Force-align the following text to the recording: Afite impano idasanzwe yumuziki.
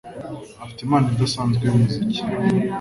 Afite 0.63 0.79
impano 0.83 1.05
idasanzwe 1.15 1.63
yumuziki. 1.65 2.19